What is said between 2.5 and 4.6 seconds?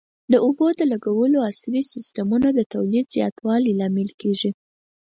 د تولید زیاتوالي لامل کېږي.